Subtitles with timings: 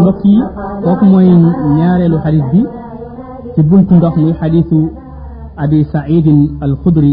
[0.00, 0.36] mbokk yi
[0.84, 1.28] kooku mooy
[1.78, 2.60] ñaareelu xadis bi
[3.54, 4.78] ci buntu ndox muy xadisu
[5.62, 7.12] abi saidin alxudri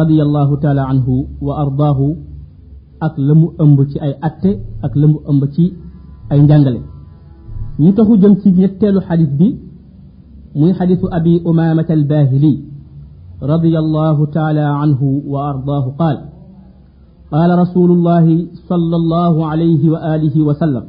[0.00, 1.14] radiallahu taala anhu
[1.46, 2.06] wa ardaahu
[3.06, 4.50] ak la mu ëmb ci ay atte
[4.86, 5.64] ak la mu ëmb ci
[6.32, 6.80] ay njàngale
[7.82, 9.48] ñu taxu jëm ci ñetteelu xadis bi
[10.58, 12.52] muy xadisu abi umamata albahili
[13.52, 16.18] radiallahu taala anhu wa ardaahu qaal
[17.36, 18.26] قال رسول الله
[18.70, 20.84] صلى الله عليه وآله وسلم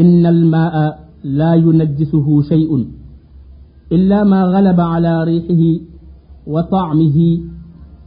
[0.00, 0.74] إن الماء
[1.24, 2.86] لا ينجسه شيء
[3.92, 5.84] إلا ما غلب على ريحه
[6.46, 7.40] وطعمه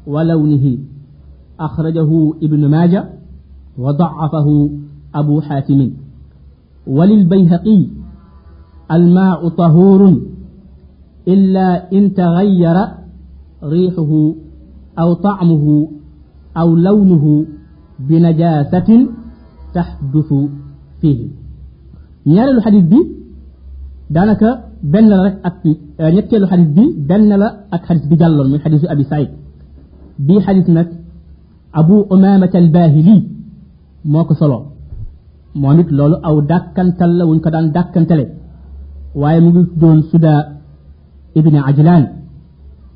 [0.08, 0.78] ولونه.
[1.60, 3.10] أخرجه ابن ماجه
[3.78, 4.70] وضعفه
[5.16, 5.92] أبو حاتم.
[6.88, 7.88] وللبيهقي
[8.92, 10.22] الماء طهور
[11.28, 12.78] إلا إن تغير
[13.64, 14.34] ريحه
[15.00, 15.88] أو طعمه
[16.58, 17.46] أو لونه
[18.00, 19.08] بنجاسة
[19.74, 20.34] تحدث
[21.02, 21.43] فيه.
[22.26, 23.00] Ñaareelu xadis bi
[24.16, 24.50] daanaka
[24.92, 25.56] benn la rek ak
[26.16, 29.30] ñetteelu xadis bi benn la ak xadis bi jàlloon muy xadisu abi saïd
[30.26, 30.88] bii xadis nag
[31.80, 33.16] abu umamata albahili
[34.12, 34.58] moo ko solo
[35.62, 38.26] moom it loolu aw dàkkantal la wuñ ko daan dàkkantale
[39.22, 40.34] waaye mu ngi doon suda
[41.40, 42.04] ibni ajlan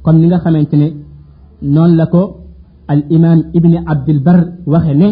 [0.03, 0.87] comme ni nga xamante ne
[1.73, 2.21] noonu la ko
[2.91, 4.39] al imam ibni abdilbar
[4.71, 5.09] waxe ne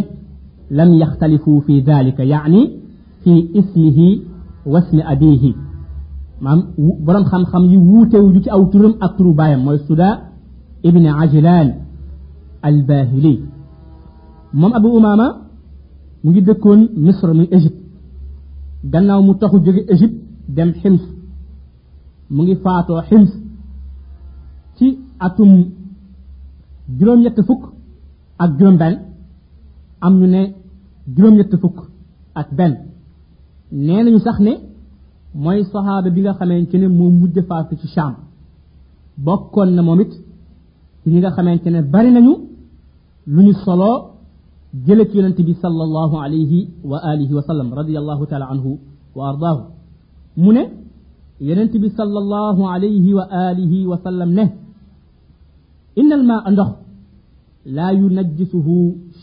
[0.77, 2.61] lam yaxtalifu fi dalika yaani
[3.25, 4.19] في اسمه
[4.65, 5.53] واسم أبيه.
[6.41, 10.09] مام برام خام خام يووتو جوكي أو ترم أكترو بايم موي سودا
[10.85, 11.67] ابن عجلان
[12.65, 13.39] الباهلي.
[14.53, 15.35] مام أبو أمامة
[16.23, 17.71] مجي دكون مصر من إجيب
[18.93, 20.11] غناو مو تخو جوغي إجيب
[20.49, 21.03] دم حمص.
[22.31, 23.33] مجي فاتو حمص.
[24.77, 25.65] تي أتم
[26.99, 27.73] جروم يتفوك
[28.41, 28.99] أك جروم بان
[30.03, 30.53] أم نوني
[31.15, 31.77] جروم يتفوك
[32.37, 32.94] أك بان
[33.71, 34.53] nee nañu sax ne
[35.43, 38.13] mooy saxaaba bi nga xamante ne moo mujj faatu ci Sham
[39.25, 40.11] bokkoon na moom it
[41.03, 42.33] ci ñi nga xamante ne bari nañu
[43.33, 43.97] lu ñu soloo
[44.85, 48.71] jële ci yonente bi sallallahu alayhi wa alihi wa sallam radiyallahu taala anhu
[49.15, 49.61] wa ardaahu
[50.43, 50.63] mu ne
[51.47, 54.45] yonente bi sallallahu alayhi wa alihi wa sallam ne
[55.99, 56.71] innal maa ndox
[57.75, 58.75] laa yunajjisuhu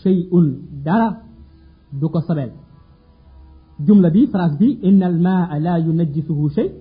[0.02, 0.46] shay'un
[0.84, 1.08] dara
[2.00, 2.50] du ko sobel
[3.80, 6.72] جملة بي فراس بي إن الماء لا ينجسه شيء.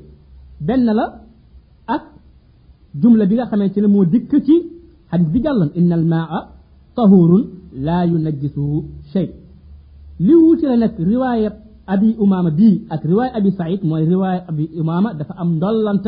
[0.61, 1.21] بن لا
[1.89, 2.01] أك
[2.95, 4.57] جملة بي خمين تلمو دكتي
[5.11, 6.49] حد بي قال إن الماء
[6.95, 9.31] طهور لا ينجسه شيء.
[10.19, 11.53] لو تلنك رواية
[11.89, 16.07] أبي أمامة بي أك رواية أبي سعيد مو رواية أبي أمامة دفع أم دلنت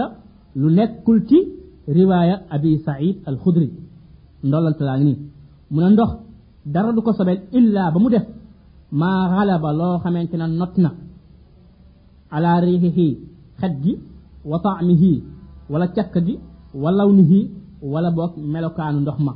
[0.55, 1.47] لنك كلتي
[1.89, 3.69] رواية أبي سعيد الخدري.
[4.43, 5.17] دلنت لاني.
[5.71, 6.17] من أندخ
[6.65, 8.25] دردك سبيل إلا بمدف
[9.01, 10.91] ما غلب الله خمنتنا نطنا
[12.31, 12.99] على ريحه
[13.61, 13.93] خدي
[14.49, 15.03] وطعمه
[15.71, 16.35] ولا تكدي
[16.83, 17.31] ولونه
[17.91, 19.33] ولا بوك ملوكان دخما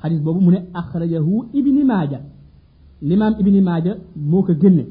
[0.00, 2.20] حديث بابو من أخرجه ابن ماجة.
[3.02, 4.86] الإمام ابن ماجة موك جنة.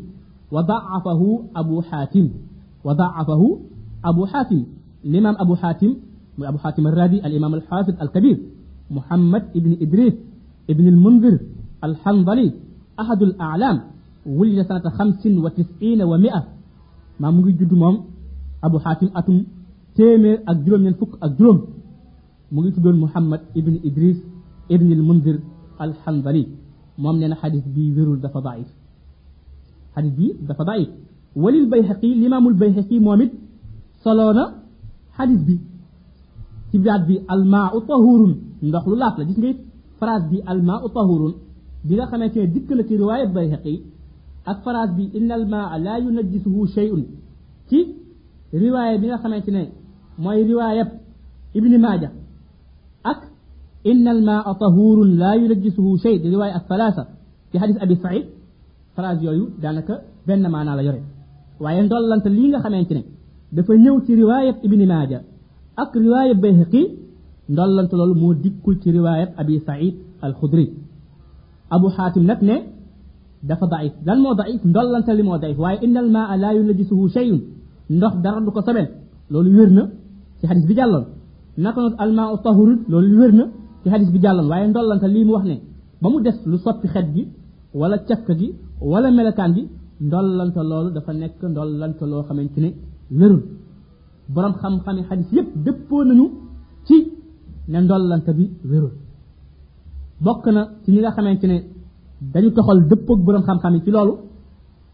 [0.52, 1.22] وضعفه
[1.56, 2.30] أبو حاتم.
[2.86, 3.42] وضعفه
[4.06, 4.64] أبو حاتم.
[5.06, 5.92] الإمام أبو حاتم
[6.42, 8.38] أبو حاتم الرادي الإمام الحافظ الكبير.
[8.92, 10.14] محمد ابن إدريس
[10.70, 11.40] ابن المنذر
[11.84, 12.54] الحنظلي.
[13.00, 13.82] أحد الأعلام
[14.26, 16.44] ولد سنة خمس وتسعين ومئة.
[17.20, 18.06] ما مجد جدوم
[18.64, 19.44] أبو حاتم أتم
[19.96, 21.68] تيمير أجروم ينفك أجروم
[22.52, 24.20] مجد محمد ابن إدريس
[24.72, 25.40] ابن المنذر
[25.82, 26.48] الحنبلي
[26.98, 28.68] مام لنا حديث بي ذرور دفا ضعيف.
[29.96, 30.90] حديث بي دفا ضعيف.
[31.36, 33.32] وللبيهقي الإمام البيهقي مومد
[34.04, 34.54] صلونا
[35.12, 35.60] حديث بي.
[36.74, 38.36] تبعد بي الماء طهور.
[38.64, 39.56] ندخل الله فلا جسنجي
[40.00, 41.34] فراز بي الماء طهور.
[41.90, 43.80] بلا خمانتي دك لك رواية بيهقي
[44.48, 46.94] أكفرات بي إن الماء لا ينجسه شيء.
[47.70, 47.80] تي
[48.54, 49.70] رواية بلا خمانتي
[50.20, 50.88] موي رواية؟
[51.56, 52.10] ابن ماجة.
[53.06, 53.22] أك؟
[53.92, 56.34] إن الماء طهور لا ينجسه شيء.
[56.36, 57.04] رواية الثلاثة.
[57.52, 58.26] في حديث أبي سعيد.
[58.96, 61.02] فراز يويو دانك بن معنا لا يري.
[61.60, 63.02] waye ndolante li nga xamantene
[63.56, 65.22] dafa ñew ci riwaya ibn majah
[65.82, 66.82] ak riwaya bayhaqi
[67.52, 69.96] ndolante lol mo dikul ci riwaya abi sa'id
[70.26, 70.34] al
[71.76, 72.56] abu xaatim nag ne
[73.50, 77.40] dafa daif lan moo daif ndollante li moo daif waaye inna almaa laa yunajjisuhu shay'un
[77.96, 78.88] ndox dara du ko sobel
[79.32, 79.84] loolu wér na
[80.40, 81.06] ci xadis bi jàlloon
[81.64, 83.46] naka noonu almaa tahurun loolu wér na
[83.84, 85.56] ci xadis bi jàlloon waaye ndollante lii mu wax ne
[86.02, 87.24] ba mu des lu soppi xet gi
[87.80, 88.48] wala cafka gi
[88.92, 89.64] wala melekaan gi
[90.08, 92.70] ndollante loolu dafa nekk ndollante loo xamante ne
[93.20, 93.42] wérul
[94.34, 96.26] borom xam-xami xadis yépp dëppoo nañu
[96.88, 96.98] ci
[97.72, 98.92] ne ndollante bi wérul
[100.22, 101.58] bokk na ci ñi nga xamante ne
[102.34, 104.14] dañu toxal dëppoog borom xam-xam yi ci loolu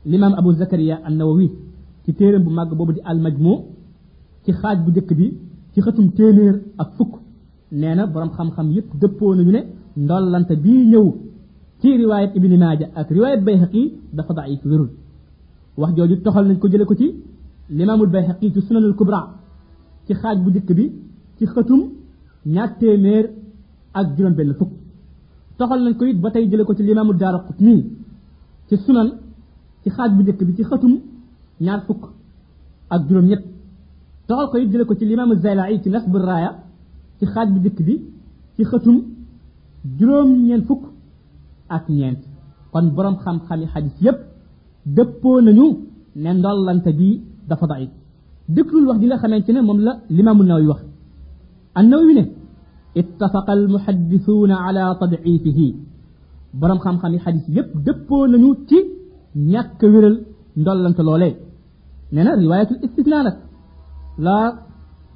[0.06, 1.48] l'imam abu zakaria an nawawi
[2.06, 3.54] ci téeram bu màgg boobu di almajmu
[4.44, 5.28] ci xaaj bu njëkk bi
[5.74, 7.14] ci xëtum téeméer ak fukk
[7.72, 9.62] nee na borom xam-xam yépp dëppoo nañu ne
[9.98, 11.08] ndollante bii ñëw
[11.82, 14.90] ci riwaayat ibni maaja ak riwaayat bayhaqi dafa daif wérul
[15.78, 17.08] wax jooju toxal nañ ko jële ko ci
[17.70, 19.22] limaamul bayhaqi ci sunanul kubra
[20.08, 20.86] ci xaaj bu njëkk bi
[21.38, 21.82] ci xëtum
[22.46, 23.26] ñaar téeméer
[23.94, 24.72] ak juróom benn fukk
[25.62, 27.76] toxal nañ ko it ba tey jële ko ci limaamul daara qutni
[28.68, 29.10] ci sunan
[29.84, 30.94] ci xaaj bu njëkk bi ci xëtum
[31.66, 32.04] ñaar fukk
[32.94, 33.44] ak juróom ñett
[34.28, 36.52] toxal ko it jële ko ci limaamu zaylai ci nasbu raaya
[37.20, 37.96] ci xaaj bu njëkk bi
[38.56, 38.98] ci xëtum
[39.98, 40.84] juróom ñeent fukk
[41.76, 42.22] ak ñeent
[42.72, 44.20] kon borom xam-xami xadis yépp
[44.96, 45.66] dëppoo nañu
[46.24, 47.08] ne ndollante bi
[47.50, 47.90] dafa daif
[48.56, 50.82] déglul wax di nga xamante ne moom la limaamu nawawi wax
[51.78, 52.24] annawawi ne
[53.00, 55.68] ittafaqa almuhaddisuuna ala tadciifihi
[56.60, 58.78] borom xam-xami xadis yépp dëppoo nañu ci
[59.52, 60.16] ñàkk wéral
[60.62, 61.34] ndollante loolee
[62.14, 63.36] nee na riwaayatul istisna nag
[64.26, 64.48] laa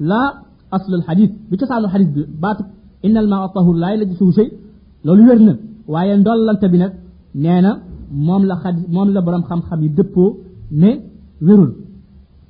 [0.09, 0.27] laa
[0.75, 2.63] aslul xadis bi cosaanu xadis bi baatu
[3.05, 4.47] inna al maa tahur laa yajlisuhu shay
[5.05, 5.53] loolu wér na
[5.93, 6.93] waaye ndollante bi nag
[7.43, 7.71] nee na
[8.27, 10.29] moom la xadis moom la borom xam-xam yi dëppoo
[10.81, 10.91] ne
[11.47, 11.71] wérul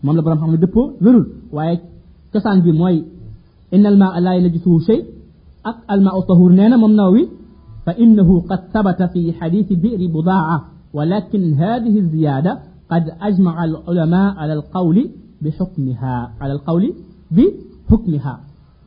[0.04, 1.26] moom la borom xam-xam yi dëppoo wérul
[1.56, 1.76] waaye
[2.34, 2.98] cosaan bi mooy
[3.76, 5.00] inna al maa laa yajlisuhu shay
[5.70, 7.24] ak al maa tahur nee na moom nawawi
[7.86, 10.58] fa innahu qad thabata fi xadisi bi'ri budaa
[10.98, 12.52] ولكن هذه الزيادة
[12.92, 14.98] قد أجمع العلماء على القول
[15.44, 16.84] بحكمها على القول
[17.36, 18.34] بحكمها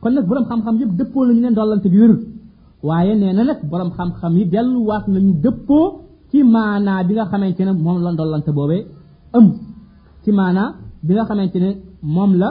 [0.01, 2.19] kon nag borom xam-xam yëpp dëppoo nañu ne ndollante bi wérul
[2.87, 5.85] waaye nee na nag borom xam-xam yi delluwaat nañu dëppoo
[6.31, 8.81] ci maanaa bi nga xamante ne moom la ndollante boobee
[9.37, 9.51] ëmb
[10.23, 10.69] ci maanaa
[11.05, 11.69] bi nga xamante ne
[12.15, 12.49] moom la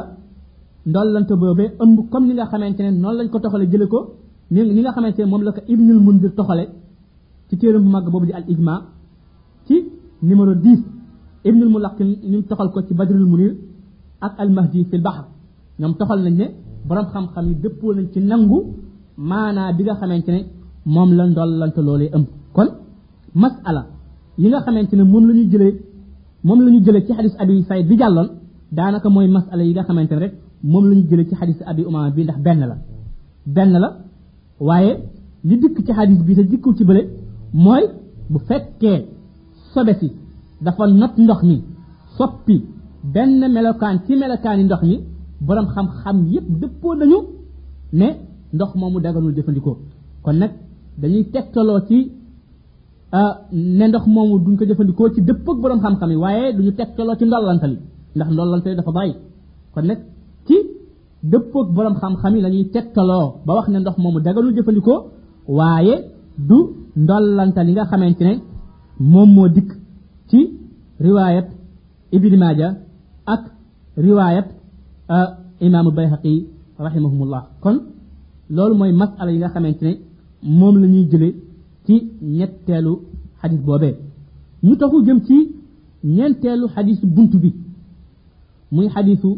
[0.90, 3.98] ndollante boobee ëmb comme ni nga xamante ne noonu lañ ko toxale jële ko
[4.50, 6.64] ni nga xamante moom la ko ibnul mundir toxale
[7.48, 8.74] ci téeram bu mag boobu di al ijma
[9.66, 9.74] ci
[10.22, 10.78] numéro 10
[11.48, 13.52] ibnul mulaqin ñu toxal ko ci badrul munir
[14.20, 15.24] ak al mahdi fil bahr
[15.78, 16.46] ñoom toxal nañ ne
[16.88, 18.58] borom xam-xam yi dëppoo nañ ci nangu
[19.16, 20.40] maanaa bi nga xamante ne
[20.94, 22.68] moom la ndollante loolee ëmb kon
[23.42, 23.82] masala
[24.38, 25.74] yi nga xamante ne moom la ñu jëlee
[26.46, 28.28] moom la ñu jëlee ci xadis abi sayd bi jàlloon
[28.76, 30.34] daanaka mooy masala yi nga xamante ne rek
[30.72, 32.76] moom la ñu jëlee ci xadis abi umama bi ndax benn la
[33.54, 33.88] benn la
[34.66, 34.92] waaye
[35.48, 37.02] li dikk ci xadis bi te dikkul ci bële
[37.64, 37.84] mooy
[38.30, 38.98] bu fekkee
[39.72, 40.08] sobe si
[40.64, 41.56] dafa not ndox mi
[42.16, 42.56] soppi
[43.14, 44.96] benn melokaan ci melokaani ndox mi
[45.46, 47.18] borom xam-xam yépp dëppoo nañu
[47.98, 48.08] ne
[48.54, 49.76] ndox moomu daganul jëfandikoo
[50.24, 50.52] kon nag
[51.00, 51.98] dañuy tegtaloo ci
[53.78, 57.16] ne ndox moomu duñ ko jëfandikoo ci dëpp ak borom xam-xam yi waaye duñu tegtaloo
[57.18, 57.76] ci ndollantali
[58.16, 59.14] ndax ndollantali dafa bàyyi
[59.74, 59.98] kon nag
[61.22, 64.98] ak borom xam-xam yi la ñuy tegtaloo ba wax ne ndox moomu daganul jëfandikoo
[65.58, 65.94] waaye
[66.48, 66.58] du
[67.02, 68.32] ndollantali nga xamante ne
[69.12, 69.70] moom moo dikk
[70.30, 70.38] ci
[71.04, 71.46] riwaayat
[72.16, 72.68] ibni maaja
[73.32, 73.42] ak
[74.06, 74.48] riwaayat
[75.66, 76.32] imaamu bayhaqi
[76.86, 77.76] rahimahumullah kon
[78.56, 79.92] loolu mooy masala yi nga xamante ne
[80.58, 81.28] moom la ñuy jële
[81.86, 81.94] ci
[82.38, 82.92] ñetteelu
[83.40, 83.94] xadis boobee
[84.66, 85.36] ñu taxu jëm ci
[86.04, 87.50] ñeenteelu xadisu bunt bi
[88.74, 89.30] muy xadisu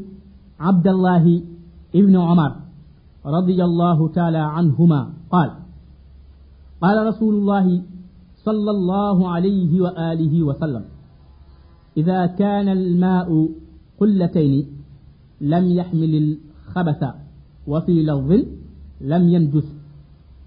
[0.68, 1.34] abdallahi
[1.92, 2.70] ibni omar
[3.26, 5.00] رضي الله تعالى عنهما
[5.30, 5.50] قال
[6.80, 7.82] قال رسول الله
[8.44, 10.84] صلى الله عليه وآله وسلم
[11.96, 13.48] إذا كان الماء
[14.00, 14.66] قلتين
[15.40, 17.02] لم يحمل الخبث
[17.66, 18.30] وفي لفظ
[19.00, 19.68] لم ينجس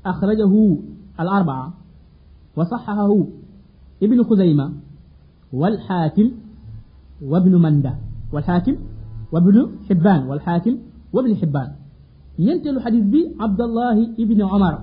[0.05, 0.77] أخرجه
[1.19, 1.73] الأربعة
[2.57, 3.11] وصححه
[4.03, 4.73] ابن خزيمة
[5.53, 6.31] والحاكم
[7.21, 7.93] وابن مندة
[8.33, 8.75] والحاكم
[9.31, 10.77] وابن حبان والحاكم
[11.13, 11.69] وابن حبان.
[12.39, 14.75] ينتلو حديث بي عبد الله ابن عمر.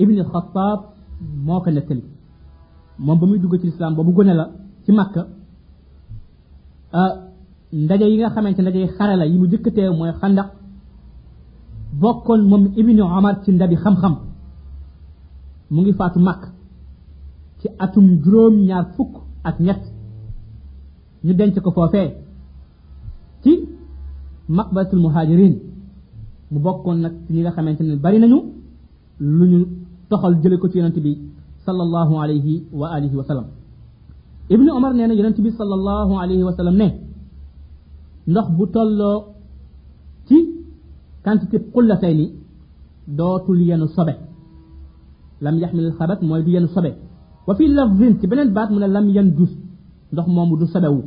[0.00, 0.80] ابن الخطاب
[1.46, 2.02] موكا نتل
[2.98, 4.50] موم بامي دوغ تي الاسلام بامو غنلا
[4.84, 5.22] تي مكه
[6.94, 7.02] ا
[7.72, 10.48] ندا ييغا خامنتي ندا يي خارلا يمو ديكتي موي خندق
[12.00, 14.14] بوكون موم ابن عمر تي ندابي خم خم
[15.70, 16.48] موغي فاتو مكه
[17.60, 19.12] تي اتوم جروم نيار فوك
[19.46, 19.82] اك نيت
[21.24, 22.23] ني دنت كو فوفي
[24.48, 25.54] مقبرة المهاجرين.
[26.52, 28.40] مو بوكون نك نيغا خامتيني بري نانيو
[29.20, 29.58] لو ني
[30.10, 30.80] توخال جيلي كو تي
[31.66, 32.46] صلى الله عليه
[32.80, 33.46] واله وسلم
[34.54, 36.88] ابن عمر نانا يونتبي صلى الله عليه وسلم ني
[38.34, 39.12] نخ بو تولو
[40.28, 40.36] تي
[41.24, 42.20] كانتي قلتين
[43.18, 44.14] دوتول ين صبه
[45.44, 46.92] لم يحمل الخبث موي بين صبه
[47.48, 49.52] وفي لفظ تي بنن بات من لم يندس
[50.12, 51.00] ndox momu du sabewu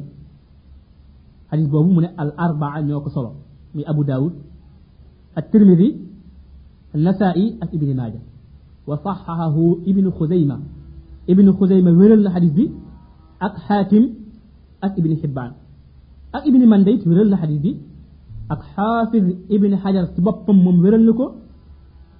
[1.52, 3.32] حديث بابو من الأربعة نيوك صلى
[3.76, 4.34] من أبو داود
[5.38, 5.90] الترمذي
[6.96, 8.20] النسائي ابن ماجة
[8.88, 9.56] وصححه
[9.88, 10.60] ابن خزيمة
[11.30, 12.72] ابن خزيمة ورل الحديث بي
[13.42, 14.04] أك حاتم
[14.84, 15.52] أك ابن حبان
[16.36, 17.72] أك ابن منديت ورل الحديث بي
[18.52, 21.26] أك حافظ ابن حجر سبب من ورل لكو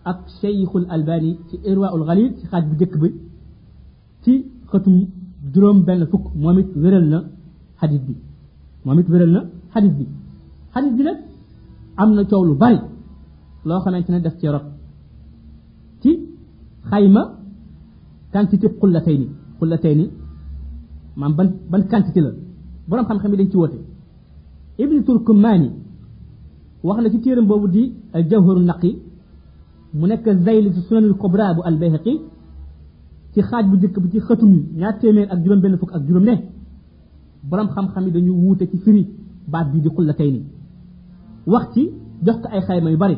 [0.08, 3.14] أك شيخ الألباني في إرواء الغليل في خاتب جكبي
[4.24, 4.34] في
[4.68, 5.08] ختم
[5.54, 7.14] دروم بين فك مومت ورل
[7.76, 8.16] الحديث بي
[8.88, 9.42] moom it wéral na
[9.74, 10.06] xadis bi
[10.74, 11.18] xadis bi nag
[12.02, 12.80] am na coow lu bari
[13.68, 14.66] loo xamante ne def ci rot
[16.02, 16.12] ci
[16.90, 17.22] xayma
[18.34, 19.28] quantité xullatay ni
[19.60, 20.06] xullatay ni
[21.20, 22.32] maam ban ban quantité la
[22.88, 23.78] borom xam-xam yi dañ ci woote
[24.82, 25.70] ibni turkumani
[26.88, 27.84] wax na ci téeram boobu di
[28.16, 28.92] al jawharu naqi
[29.98, 32.14] mu nekk zayli ci sunanul kubra bu al bayhaqi
[33.34, 36.24] ci xaaj bu jëkk bi ci xëtum ñaar téeméer ak juróom benn fukk ak juróom
[36.30, 36.36] ne
[37.50, 39.04] borom xam-xam dañu wuute ci firi
[39.52, 40.42] baat bi di xullatay ni
[41.52, 41.84] wax ci
[42.26, 43.18] jox ko ay xayma yu bari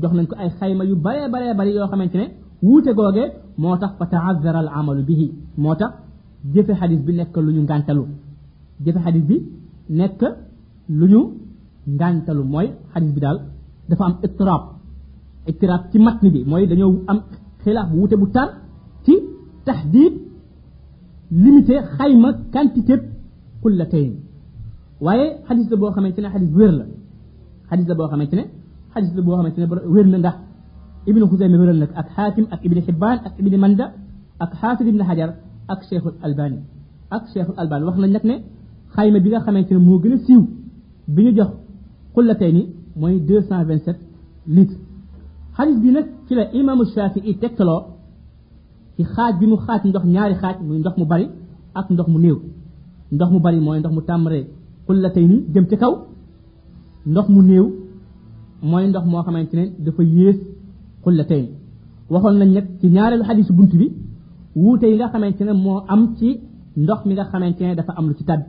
[0.00, 2.26] jox nañ ko ay xayma yu bare bare bari yoo xamante ne
[2.66, 3.24] wuute googe
[3.62, 5.26] moo tax fa taazara al amalu bihi
[5.62, 5.92] moo tax
[6.54, 8.04] jëfe xadis bi nekk lu ñu ngàntalu
[8.84, 9.36] jëfe xadis bi
[9.98, 10.20] nekk
[10.98, 11.20] lu ñu
[11.98, 13.38] ngàntalu mooy xadis bi daal
[13.88, 14.62] dafa am ittirab
[15.50, 17.18] ittirab ci matni bi mooy dañoo am
[17.62, 18.48] xilaaf wuute bu tar
[19.04, 19.14] ci
[19.66, 20.12] taxdiid
[21.30, 22.94] limité xayma quantité
[23.62, 24.12] kullatayn
[25.04, 26.28] waaye xadis la boo xamante ne
[26.58, 26.84] wér la
[27.70, 28.44] xadis la boo xamante ne
[28.94, 29.22] xadis la
[29.94, 30.36] wér na ndax
[31.08, 33.86] ibnu xusayma wéral nag ak xaakim ak ibni xibbaan ak ibni manda
[34.44, 35.30] ak xaafid ibni xajar
[35.72, 36.58] ak cheikhul albani
[37.16, 38.36] ak cheikhul albani wax nañ nag ne
[38.94, 40.42] xayma bi nga xamante ne moo gën a siiw
[41.14, 41.50] bi ñu jox
[43.48, 44.00] cent vingt sept
[44.54, 44.78] litres
[45.56, 47.80] xadis bi nag ci la imaamu shafii tegtaloo
[48.96, 51.26] ci xaaj bi mu xaaj ndox ñaari xaaj muy ndox mu bari
[51.74, 52.38] ak ndox mu néew
[53.14, 54.44] ndox mu bari mooy ndox mu tàmbaree
[54.86, 55.92] xullatay ni jëm ci kaw
[57.10, 57.66] ndox mu néew
[58.70, 60.36] mooy ndox moo xamante ne dafa yées
[61.04, 61.48] xullatay ni
[62.10, 63.86] waxoon nañ nag ci ñaareelu xadisu bunt bi
[64.56, 66.28] wuute yi nga xamante ne moo am ci
[66.76, 68.44] ndox mi nga xamante ne dafa am lu ci tàbbi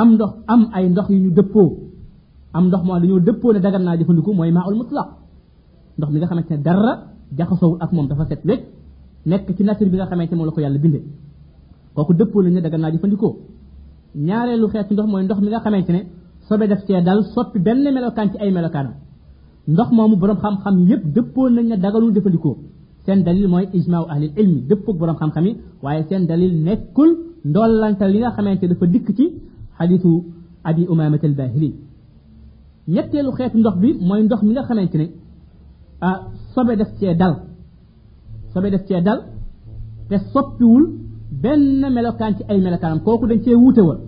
[0.00, 1.70] am ndox am ay ndox yu ñu dëppoo
[2.52, 5.08] am ndox moo dañoo dëppoo ne dagan naa jëfandiku mooy maaul mutlaq
[5.98, 6.92] ndox mi nga xamante ne dara
[7.38, 8.62] jaxasoowul ak moom dafa set wecc
[9.26, 11.02] nekk ci nature bi nga xamante moom la ko yàlla bindee
[11.94, 13.36] kooku dëppoo lañ ne dagan naa jëfandikoo
[14.26, 16.00] ñaareelu xeetu ndox mooy ndox mi nga xamante ne
[16.48, 18.94] sobe def cee dal soppi benn melokaan ci ay melokaanam
[19.72, 22.56] ndox moomu borom xam-xam yépp dëppoo nañ ne daganul jëfandikoo
[23.04, 27.10] seen dalil mooy ijmaaw ahlil ilmi dëppoog borom xam-xam yi waaye seen dalil nekkul
[27.48, 29.24] ndollantal li nga xamante dafa dikk ci
[29.78, 30.10] xadisu
[30.68, 31.70] abi umamat al bahili
[32.94, 35.06] ñetteelu xeetu ndox bi mooy ndox mi nga xamante ne
[36.08, 36.18] ah
[36.54, 37.34] sobe def cee dal
[38.52, 39.20] sobe def cee dal
[40.08, 40.84] te soppiwul
[41.42, 43.98] benn melokaan ci ay melokaanam kooku dañ cee wuute woon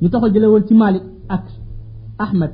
[0.00, 1.02] ñu taxal jële woon ci malik
[1.34, 1.44] ak
[2.24, 2.52] ahmad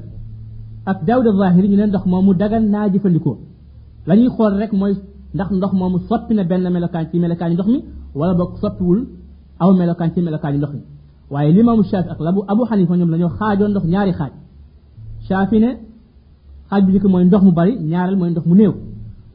[0.91, 3.37] ak daawud zahiri ñu leen ndox moomu dagan naa jëfandikoo
[4.07, 4.95] la ñuy xool rek mooy
[5.35, 7.79] ndax ndox moomu soppi na benn melokaan ci melokaan ndox mi
[8.19, 9.01] wala boog soppiwul
[9.63, 10.83] aw melokaan ci melokaan ndox mi
[11.33, 14.33] waaye limaamu Shaafi ak labu Abu Xanifa ñoom dañoo xaajoon ndox ñaari xaaj
[15.29, 15.71] Shaafi ne
[16.71, 18.73] xaaj bu njëkk mooy ndox mu bari ñaareel mooy ndox mu néew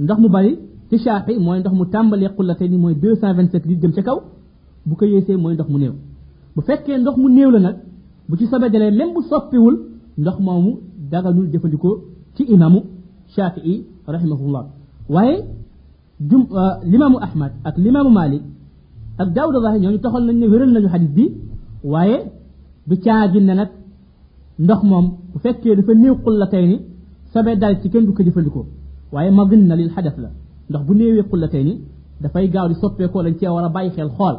[0.04, 0.52] ndox mu bari
[0.94, 3.94] ci Shaafi mooy ndox mu tàmbalee xullate ni mooy deux cent vingt sept litres jëm
[3.96, 4.18] ca kaw
[4.88, 5.94] bu ko yéesee mooy ndox mu néew
[6.56, 7.76] bu fekkee ndox mu néew la nag
[8.30, 9.76] bu ci sobe dalee même bu soppiwul
[10.18, 10.72] ndox moomu
[11.12, 11.96] daganul jëfandikoo
[12.36, 12.80] ci imaamu
[13.36, 14.64] Shaafi rahimahullah
[15.10, 15.36] waaye
[16.30, 16.44] jum
[16.92, 18.44] limaamu Ahmad ak limaamu Malik
[19.18, 21.26] ak Daawuda Zahir ñooñu toxal nañ ne wéral nañu xadis bi
[21.84, 22.18] waaye
[22.88, 23.70] du caagin ne nag
[24.60, 26.78] ndox moom bu fekkee dafa néew xullatay ni
[27.34, 28.66] sobe dal ci kenn du ko jëfandikoo
[29.14, 30.30] waaye madin na lil xadas la
[30.70, 31.74] ndox bu néewee xullatay ni
[32.22, 34.36] dafay gaaw di soppeekoo dañ cee war a bàyyi xel xool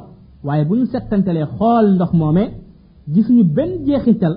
[0.46, 2.48] waaye bu ñu settantalee xool ndox moomee
[3.14, 4.34] gisuñu benn jeexintal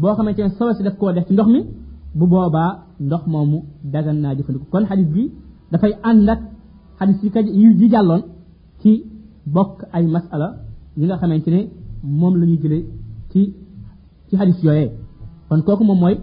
[0.00, 1.60] boo xamante ne sobe si daf koo def ci ndox mi
[2.18, 2.70] bu boobaa
[3.06, 3.58] ndox moomu
[3.92, 5.22] dagan naa jëfandikoo kon xadis bi
[5.72, 6.40] dafay ànd ak
[6.98, 8.22] xadis yi ka yi jàlloon
[8.80, 8.90] ci
[9.54, 10.48] bokk ay masala
[10.98, 11.60] yi nga xamante ne
[12.20, 12.84] moom la ñuy jëlee
[13.30, 13.40] ci
[14.28, 14.90] ci xadis yooyee
[15.48, 16.16] kon kooku moom mooy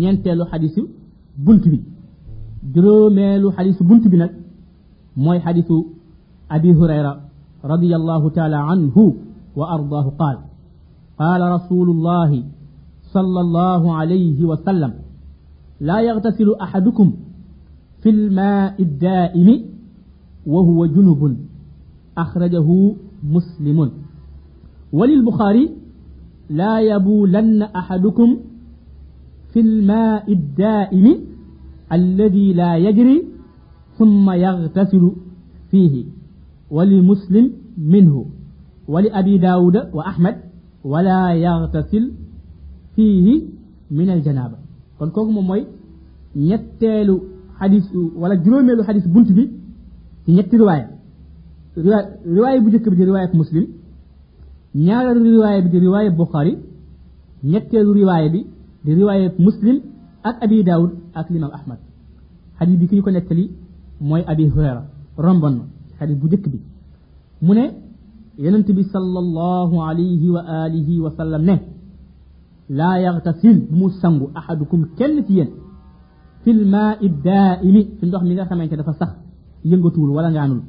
[0.00, 0.82] ñeenteelu xadisu
[1.44, 1.78] bunt bi
[2.74, 4.30] juróomeelu xadisu bunt bi nag
[5.24, 5.76] mooy xadisu
[6.56, 7.12] abi hurayra
[7.72, 9.04] radiyallahu taala anhu
[9.58, 10.36] wa ardaahu qaal
[11.20, 12.40] qaala rasulullahi
[13.16, 14.92] صلى الله عليه وسلم
[15.80, 17.08] لا يغتسل أحدكم
[18.02, 19.48] في الماء الدائم
[20.46, 21.22] وهو جنب
[22.18, 22.68] أخرجه
[23.34, 23.78] مسلم.
[24.92, 25.64] وللبخاري
[26.60, 28.28] لا يبولن أحدكم
[29.52, 31.06] في الماء الدائم
[31.92, 33.16] الذي لا يجري
[33.98, 35.12] ثم يغتسل
[35.70, 36.04] فيه
[36.70, 38.26] ولمسلم منه
[38.88, 40.36] ولأبي داود وأحمد
[40.84, 42.12] ولا يغتسل
[42.96, 43.42] فيه
[43.90, 44.56] من الجنابة.
[44.98, 45.66] كون كوكو موي
[46.36, 47.16] نيتيلو
[47.60, 47.84] حديث
[48.16, 49.44] ولا جروميلو حديث بنت بي
[50.24, 50.90] في نيت رواية
[52.38, 53.66] رواية بجيك بجي رواية مسلم
[54.74, 56.58] نيار رواية بجي رواية بخاري
[57.44, 58.46] نيتيلو رواية بي
[58.84, 59.76] دي رواية مسلم
[60.24, 61.78] أك أبي داود أك لما أحمد
[62.56, 63.16] حديث بي كيو كون
[64.00, 64.82] mooy abi hurayra
[65.16, 65.64] rombon na
[65.98, 66.58] xadis bu jëkk bi
[67.42, 67.64] mu ne
[68.38, 71.56] yonent bi sallallahu alayhi wa alihi wa sallam ne
[72.78, 75.50] laa yaxtasil bu mu sangu ahadukum kenn ci yéen
[76.44, 79.10] fil maa'i daa'imi ci ndox mi nga xamante dafa sax
[79.70, 80.60] yëngatuwul wala ngaanul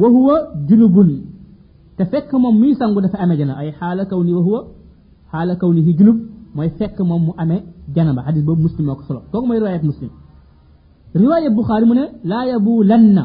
[0.00, 0.36] wa huwa
[0.68, 1.10] junubun
[1.96, 4.60] te fekk moom muy sangu dafa amee jana ay xaala kaw ni wa huwa
[5.30, 6.18] xaala kaw ni hi junub
[6.54, 7.62] mooy fekk moom mu amee
[7.94, 10.10] janaba xadis boobu muslim moo ko solo kooku mooy riwaayat muslim
[11.20, 13.24] riwaayat buxaari mu ne laa yabulanna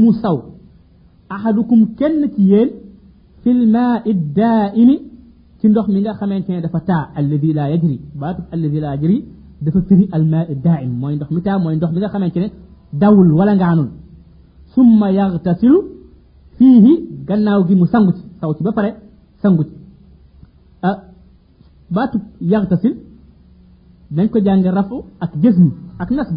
[0.00, 0.36] mu saw
[1.34, 2.70] ahadukum kenn ci yéen
[3.42, 4.96] fil maa'i daa'imi
[5.60, 9.16] ci ndox mi nga xamante ne dafa taa alladi laa yajri baatu alladi laa yajri
[9.64, 12.48] dafa firi al maa'i daa'im mooy ndox mi taa mooy ndox mi nga xamante ne
[13.00, 13.88] dawul wala ngaanul
[14.74, 15.78] summa yaxtasilu
[16.56, 16.92] fiihi
[17.28, 18.90] gannaaw gi mu sangu ci saw ci ba pare
[19.42, 19.74] sangu ci
[20.88, 20.96] ah
[21.94, 22.16] baatu
[22.52, 22.94] yaxtasil
[24.16, 25.66] dañ ko jàng rafu ak jësm
[26.02, 26.36] ak nasb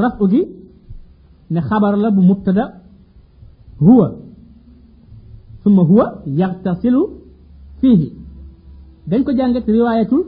[0.00, 0.42] rafu gi
[1.52, 2.64] ne xabar la bu mubtada
[3.86, 4.06] huwa
[5.62, 6.04] summa huwa
[6.40, 7.00] yaxtasilu
[7.80, 8.08] fiihi
[9.10, 10.22] dañ ko jàngat riwaayatul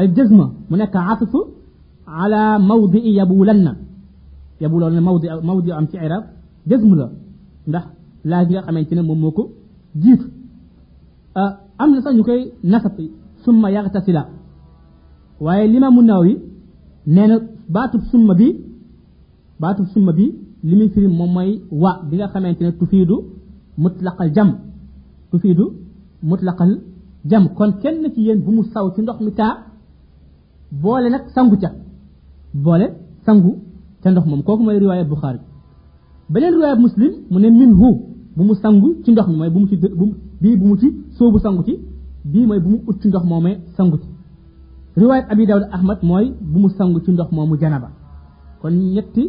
[0.00, 1.38] al jësma mu nekk atfu
[2.22, 3.72] ala mawdii yabulanna
[4.62, 6.24] yabuloon ne mawdi mawdi am ci irab
[6.68, 7.06] jësm la
[7.68, 7.84] ndax
[8.30, 9.42] laa gi nga xamante ne moom moo ko
[10.02, 10.26] jiitu
[11.82, 12.40] am na sax ñu koy
[12.72, 12.94] nasab
[13.44, 14.22] summa yaxtasila
[15.44, 16.32] waaye limaamu Nawawi
[17.14, 17.36] nee na
[17.74, 18.48] baatub summa bi
[19.60, 20.26] baatub summa bi
[20.68, 21.50] li muy firi moom mooy
[21.82, 23.16] wa bi nga xamante ne tufiidu
[23.82, 24.48] mutlaqal jam
[25.30, 25.64] tufiidu
[26.30, 26.70] mutlaqal
[27.30, 29.54] jam kon kenn ci yéen bu mu saw ci ndox mi taa
[30.82, 31.70] boole nag sangu ca
[32.64, 32.86] boole
[33.26, 33.50] sangu
[34.02, 35.40] ca ndox moom kooku mooy riwaayat Buxaari
[36.32, 37.88] beneen riwaayat Muslim mu ne min hu
[38.36, 40.06] bu mu sangu ci ndox mi mooy bu mu ci bu
[40.42, 41.74] bii bu mu ci soobu sangu ci
[42.32, 44.08] bii mooy bu mu ut ci ndox moomee sangu ci
[45.00, 47.88] riwaayat Abi Dawud Ahmad mooy bu mu sangu ci ndox moomu janaba
[48.60, 49.22] kon ñetti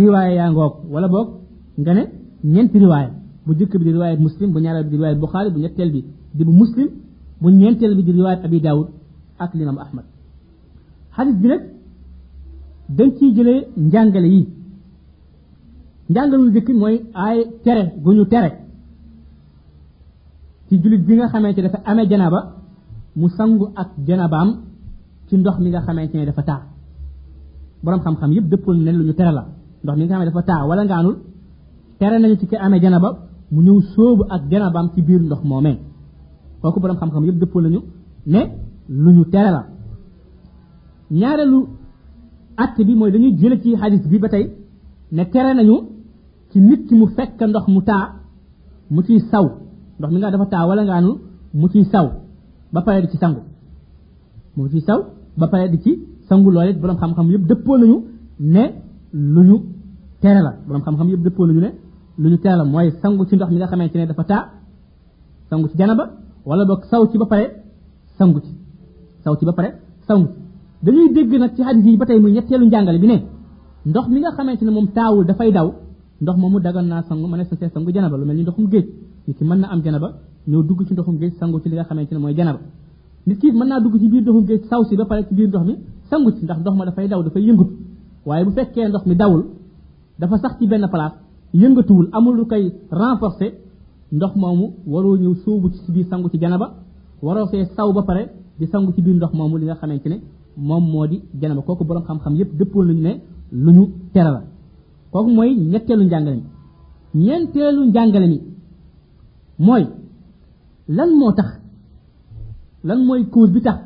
[0.00, 1.28] riwaaya yaa ngoog wala boog
[1.80, 2.02] nga ne
[2.52, 3.10] ñeenti riwaaya
[3.46, 5.18] bu jëkk bi di riwaayat Muslim bu ñaareel bi di riwaayat
[5.54, 6.00] bu ñetteel bi
[6.36, 6.88] di bu Muslim
[7.40, 8.88] bu ñeenteel bi di riwaayat Abi Dawud
[9.38, 10.04] ak limam Ahmad
[11.16, 11.62] xadis bi nag
[12.96, 14.42] dañ ciy jëlee njàngale yi
[16.10, 18.50] njàngale lu jëkk mooy ay tere gu ñu tere
[20.68, 22.40] ci jullit bi nga xamante dafa amee janaba
[23.16, 24.48] mu sangu ak janabaam
[25.28, 26.60] ci ndox mi nga xamante ne dafa taa
[27.82, 29.44] borom xam-xam yëpp dëppal ne lu ñu tere la
[29.82, 31.16] ndox mi nga xam dafa taa wala ngaanul
[31.98, 33.08] tere nañu ci ki amee janaba
[33.52, 35.76] mu ñëw sóobu ak janabaam ci biir ndox moomee
[36.60, 37.80] kooku borom xam-xam yëpp dëppal nañu
[38.32, 38.40] ne
[38.88, 39.62] lu ñu tere la
[41.10, 41.58] ñaareelu
[42.56, 44.44] att bi mooy dañuy jële ci xadis bi ba tey
[45.12, 45.76] ne tere nañu
[46.50, 48.04] ci nit ki mu fekk ndox mu taa
[48.90, 49.46] mu ciy saw
[49.98, 51.10] ndox mi nga dafa taa wala ngaanu
[51.60, 52.06] mu ciy saw
[52.72, 53.40] ba pare di ci sangu
[54.56, 55.00] mu ciy saw
[55.38, 55.92] ba pare di ci
[56.28, 57.96] sangu loole borom xam-xam yëpp dëppoo nañu
[58.54, 58.64] ne
[59.34, 59.56] lu ñu
[60.20, 61.70] tere la borom xam-xam yëpp dëppoo nañu ne
[62.22, 64.42] lu ñu tere la mooy sangu ci ndox mi nga xamante ne dafa taa
[65.50, 66.04] sangu ci janaba
[66.46, 67.44] wala boog saw ci ba pare
[68.18, 68.52] sangu ci
[69.24, 69.68] saw ci ba pare
[70.06, 70.38] sangu ci
[70.84, 73.16] dañuy dégg nag ci xadis yi ba tey muy ñetteelu njàngale bi ne
[73.86, 75.68] ndox mi nga xamante ne moom taawul dafay daw
[76.22, 78.86] ndox moomu dagan naa sangu ma ne sa sangu janaba lu mel ni ndoxum géej
[79.26, 80.08] nit ki mën na am janaba
[80.48, 82.60] ñëw dugg ci ndoxum géej sangu ci li nga xamante ne mooy janaba
[83.26, 85.48] nit ki mën naa dugg ci biir ndoxum géej saw si ba pare ci biir
[85.48, 85.74] ndox mi
[86.10, 87.72] sangu ci ndax ndox ma dafay daw dafay yëngatu
[88.26, 89.42] waaye bu fekkee ndox mi dawul
[90.18, 91.16] dafa sax ci benn place
[91.54, 93.52] yëngatuwul amul lu koy renforcer
[94.12, 96.66] ndox moomu waroo ñëw sóobu ci biir sangu ci janaba
[97.22, 98.22] waroo see saw ba pare
[98.58, 100.20] di sangu ci biir ndox moomu li nga xamante ne
[100.56, 103.12] moom moo di janaba kooku borom xam-xam yépp dëppoo nañu ne
[103.52, 104.42] lu ñu tere la
[105.12, 108.40] kooku mooy ñetteelu njàngale mi ñeenteelu njàngale mi
[109.58, 109.84] mooy
[110.88, 111.48] lan moo tax
[112.84, 113.78] lan mooy cause bi tax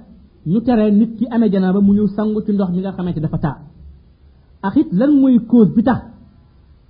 [0.46, 3.38] ñu tere nit ki amee janaba mu ñëw sangu ci ndox mi nga xamante dafa
[3.38, 3.56] taa
[4.66, 6.00] ak it lan mooy cause bi tax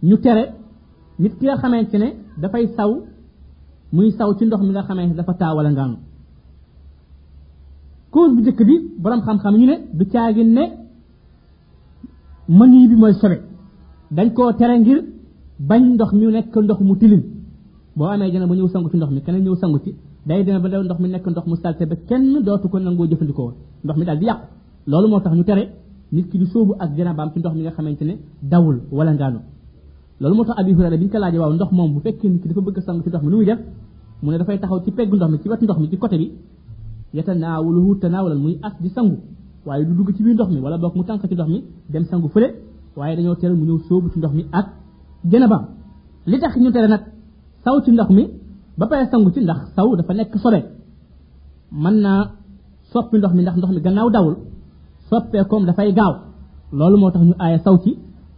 [0.03, 0.45] ñu tere
[1.19, 2.09] nit ki nga xamante ne
[2.41, 2.91] dafay saw
[3.93, 5.97] muy saw ci ndox mi nga xamante dafa taa wala ngaanu
[8.13, 10.65] cause bu njëkk bi borom xam-xam ñu ne du caagin ne
[12.49, 13.37] mani bi mooy sobe
[14.17, 14.99] dañ koo tere ngir
[15.69, 17.23] bañ ndox mi nekk ndox mu tilim
[17.97, 19.91] boo amee jana ba ñëw sangu ci ndox mi keneen ñëw sangu ci
[20.27, 23.53] day deme ba ndox mi nekk ndox mu salte ba kenn dootu ko nangoo jëfandikoo
[23.85, 24.45] ndox mi daal di yàqu
[24.87, 25.65] loolu moo tax ñu tere
[26.13, 29.41] nit ki di sóobu ak janabaam ci ndox mi nga xamante ne dawul wala ngaanu
[30.21, 32.43] loolu moo tax abi hurayra bi ñu ko laajee waaw ndox moom bu fekkee nit
[32.43, 33.59] ki dafa bëgg a sangu ci ndox mi nu muy def
[34.23, 36.33] mu ne dafay taxaw ci peggu ndox mi ci wetu ndox mi ci côté bi
[37.15, 39.17] yatanaawuluhu tanaawulan muy as di sangu
[39.67, 42.05] waaye du dugg ci biir ndox mi wala boog mu tànk ci ndox mi dem
[42.05, 42.49] sangu fële
[42.97, 44.67] waaye dañoo tere mu ñëw sóobu ci ndox mi ak
[45.31, 45.65] janabaam
[46.27, 47.03] li tax ñu tere nag
[47.65, 48.25] saw ci ndox mi
[48.79, 50.61] ba pare sangu ci ndax saw dafa nekk sobe
[51.83, 52.21] mën naa
[52.93, 54.35] soppi ndox mi ndax ndox mi gannaaw dawul
[55.09, 56.13] soppeekoom dafay gaaw
[56.79, 57.91] loolu moo tax ñu aaye saw ci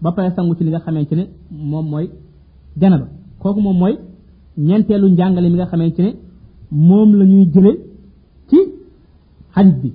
[0.03, 1.25] ba pare sangu ci li nga xamante ne
[1.71, 2.07] moom mooy
[2.81, 3.07] janaba
[3.43, 3.95] kooku moom mooy
[4.67, 6.11] ñeenteelu njàngale mi nga xamante ne
[6.89, 7.73] moom la ñuy jële
[8.49, 8.59] ci
[9.55, 9.91] xadis bi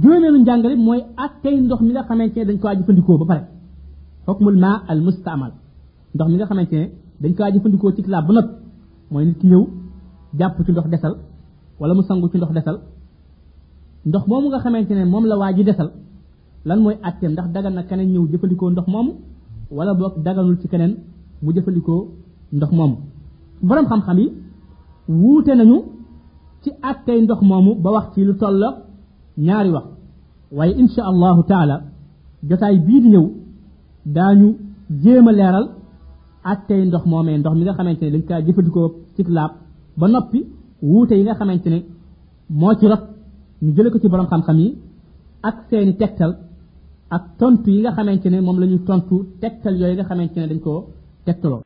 [0.00, 3.42] juróomeelu njàngale mooy attey ndox mi nga xamante ne dañ ko jëfandikoo ba pare
[4.26, 5.52] xukmul ma al mustaamal
[6.14, 6.86] ndox mi nga xamante ne
[7.22, 8.52] dañ ko jëfandikoo ci laab bu noppi
[9.10, 9.62] mooy nit ki ñëw
[10.38, 11.14] jàpp ci ndox desal
[11.80, 12.76] wala mu sangu ci ndox desal
[14.08, 15.90] ndox moomu nga xamante ne moom la waa ji desal
[16.68, 19.12] lan mooy atteem ndax dagal na keneen ñëw jëfandikoo ndox moomu
[19.76, 20.92] wala boog daganul ci keneen
[21.42, 22.00] mu jëfandikoo
[22.56, 22.96] ndox moomu
[23.68, 24.26] borom xam-xam yi
[25.20, 25.76] wuute nañu
[26.62, 28.68] ci attey ndox moomu ba wax ci lu tolla
[29.46, 29.86] ñaari wax
[30.56, 31.76] waaye insha allahu taala
[32.48, 33.26] jotaay bii di ñëw
[34.16, 34.48] daañu
[35.02, 35.66] jéem a leeral
[36.52, 39.52] attey ndox moomee ndox mi nga xamante ne dañ kaa jëfandikoo ci laab
[40.00, 40.38] ba noppi
[40.90, 41.78] wuute yi nga xamante ne
[42.60, 43.02] moo ci rot
[43.62, 44.68] ñu jële ko ci borom xam-xam yi
[45.48, 46.32] ak seeni tegtal
[47.16, 50.46] ak tontu yi nga xamante ne moom la ñu tontu tegtal yooyu nga xamante ne
[50.50, 50.78] dañ koo
[51.26, 51.56] tegtaloo